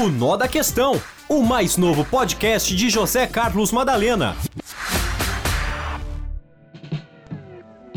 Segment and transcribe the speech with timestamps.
[0.00, 0.94] O Nó da Questão,
[1.28, 4.34] o mais novo podcast de José Carlos Madalena.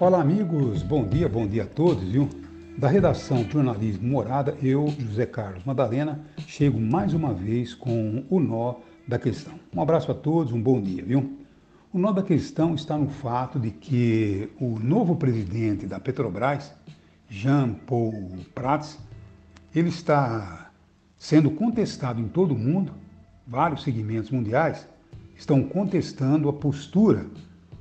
[0.00, 2.28] Olá, amigos, bom dia, bom dia a todos, viu?
[2.76, 8.74] Da redação Jornalismo Morada, eu, José Carlos Madalena, chego mais uma vez com o Nó
[9.06, 9.54] da Questão.
[9.72, 11.38] Um abraço a todos, um bom dia, viu?
[11.92, 16.74] O nó da questão está no fato de que o novo presidente da Petrobras,
[17.30, 18.98] Jean Paul Prats,
[19.72, 20.63] ele está
[21.24, 22.92] sendo contestado em todo o mundo,
[23.46, 24.86] vários segmentos mundiais
[25.34, 27.24] estão contestando a postura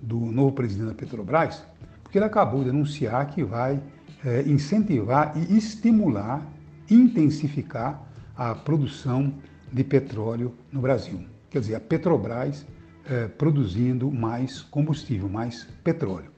[0.02, 1.62] do novo presidente da Petrobras,
[2.02, 3.84] porque ele acabou de anunciar que vai
[4.24, 6.42] é, incentivar e estimular,
[6.90, 8.02] intensificar
[8.34, 9.34] a produção
[9.70, 11.20] de petróleo no Brasil.
[11.50, 12.66] Quer dizer, a Petrobras
[13.06, 16.32] é, produzindo mais combustível, mais petróleo.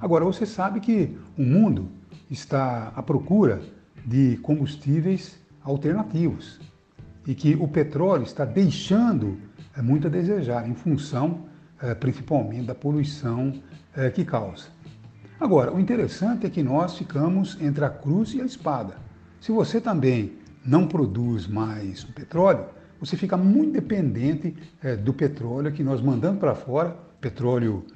[0.00, 1.90] Agora, você sabe que o mundo
[2.30, 3.60] está à procura
[4.06, 6.60] de combustíveis alternativos
[7.26, 9.38] e que o petróleo está deixando
[9.76, 11.44] é, muito a desejar em função
[11.80, 13.52] é, principalmente da poluição
[13.94, 14.68] é, que causa.
[15.38, 18.96] Agora, o interessante é que nós ficamos entre a cruz e a espada.
[19.40, 20.32] Se você também
[20.64, 22.64] não produz mais o petróleo,
[22.98, 24.56] você fica muito dependente
[25.04, 27.86] do petróleo que nós mandamos para fora, petróleo,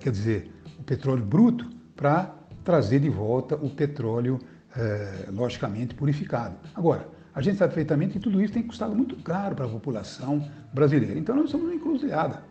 [0.00, 4.38] quer dizer, o petróleo bruto, para trazer de volta o petróleo
[4.76, 6.56] é, logicamente purificado.
[6.74, 10.46] Agora, a gente sabe perfeitamente que tudo isso tem custado muito caro para a população
[10.72, 11.18] brasileira.
[11.18, 12.42] Então nós somos uma encruzilhada.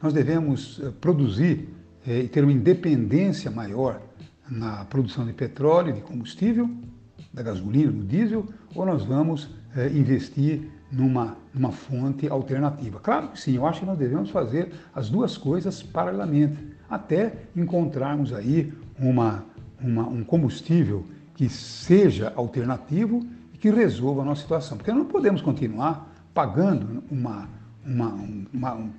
[0.00, 1.68] Nós devemos é, produzir
[2.06, 4.00] é, e ter uma independência maior
[4.48, 6.70] na produção de petróleo, de combustível,
[7.32, 12.98] da gasolina, do diesel, ou nós vamos é, investir numa, numa fonte alternativa.
[13.00, 16.56] Claro que sim, eu acho que nós devemos fazer as duas coisas paralelamente,
[16.88, 19.44] até encontrarmos aí uma,
[19.80, 21.04] uma, um combustível
[21.38, 24.76] que seja alternativo e que resolva a nossa situação.
[24.76, 27.48] Porque não podemos continuar pagando uma,
[27.86, 28.08] uma,
[28.52, 28.90] uma um,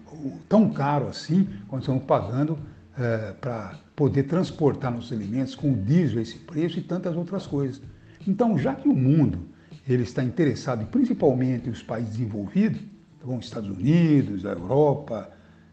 [0.47, 2.57] tão caro assim, quando estamos pagando
[2.97, 7.45] é, para poder transportar nossos alimentos com o diesel a esse preço e tantas outras
[7.45, 7.81] coisas.
[8.25, 9.39] Então, já que o mundo
[9.85, 12.79] ele está interessado, principalmente os países desenvolvidos,
[13.17, 15.29] então, Estados Unidos, a Europa,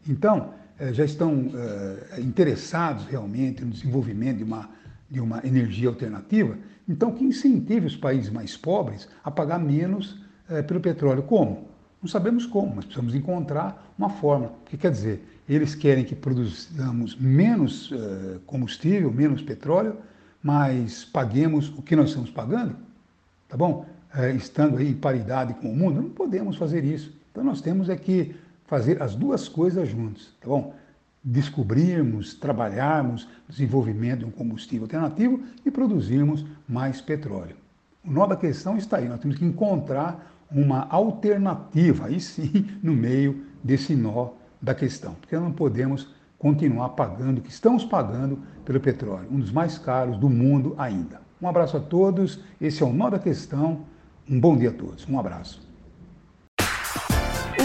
[0.09, 4.69] então é, já estão é, interessados realmente no desenvolvimento de uma
[5.11, 6.57] de uma energia alternativa,
[6.89, 11.23] então que incentive os países mais pobres a pagar menos é, pelo petróleo.
[11.23, 11.69] Como?
[12.01, 14.49] Não sabemos como, mas precisamos encontrar uma forma.
[14.63, 19.97] Porque quer dizer, eles querem que produzamos menos é, combustível, menos petróleo,
[20.43, 22.77] mas paguemos o que nós estamos pagando,
[23.49, 23.87] tá bom?
[24.15, 27.13] É, estando aí em paridade com o mundo, não podemos fazer isso.
[27.31, 28.35] Então nós temos é que
[28.67, 30.75] fazer as duas coisas juntos, tá bom?
[31.29, 37.57] Descobrirmos, trabalharmos desenvolvimento de um combustível alternativo e produzirmos mais petróleo.
[38.05, 42.93] O nó da questão está aí, nós temos que encontrar uma alternativa, aí sim, no
[42.93, 44.31] meio desse nó
[44.63, 49.51] da questão, porque não podemos continuar pagando o que estamos pagando pelo petróleo, um dos
[49.51, 51.21] mais caros do mundo ainda.
[51.43, 53.81] Um abraço a todos, esse é o Nó da Questão,
[54.31, 55.67] um bom dia a todos, um abraço.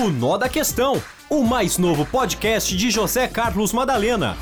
[0.04, 0.96] O Nó da Questão,
[1.31, 4.36] o mais novo podcast de José Carlos Madalena.